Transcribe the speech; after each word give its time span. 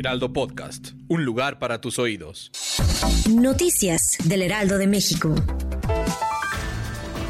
Heraldo 0.00 0.32
Podcast, 0.32 0.92
un 1.08 1.26
lugar 1.26 1.58
para 1.58 1.82
tus 1.82 1.98
oídos. 1.98 2.50
Noticias 3.28 4.16
del 4.24 4.40
Heraldo 4.40 4.78
de 4.78 4.86
México. 4.86 5.34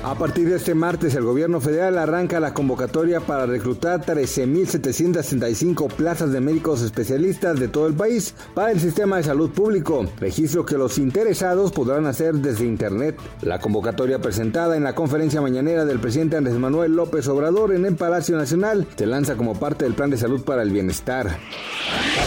A 0.05 0.15
partir 0.15 0.49
de 0.49 0.57
este 0.57 0.75
martes, 0.75 1.15
el 1.17 1.25
gobierno 1.25 1.61
federal 1.61 1.99
arranca 1.99 2.39
la 2.39 2.55
convocatoria 2.55 3.21
para 3.21 3.45
reclutar 3.45 4.01
13.765 4.07 5.89
plazas 5.89 6.33
de 6.33 6.41
médicos 6.41 6.81
especialistas 6.81 7.59
de 7.59 7.69
todo 7.69 7.89
el 7.89 7.95
país 7.95 8.35
para 8.55 8.71
el 8.71 8.81
sistema 8.81 9.19
de 9.19 9.25
salud 9.25 9.51
público, 9.51 10.07
registro 10.19 10.65
que 10.65 10.79
los 10.79 10.97
interesados 10.97 11.73
podrán 11.73 12.07
hacer 12.07 12.37
desde 12.37 12.67
Internet. 12.67 13.19
La 13.43 13.59
convocatoria 13.59 14.21
presentada 14.21 14.77
en 14.77 14.85
la 14.85 14.95
conferencia 14.95 15.43
mañanera 15.43 15.85
del 15.85 15.99
presidente 15.99 16.37
Andrés 16.37 16.57
Manuel 16.57 16.95
López 16.95 17.27
Obrador 17.27 17.75
en 17.75 17.85
el 17.85 17.97
Palacio 17.97 18.37
Nacional 18.37 18.87
se 18.97 19.07
lanza 19.07 19.37
como 19.37 19.59
parte 19.59 19.85
del 19.85 19.95
Plan 19.95 20.11
de 20.11 20.19
Salud 20.19 20.45
para 20.45 20.63
el 20.63 20.71
Bienestar. 20.71 21.37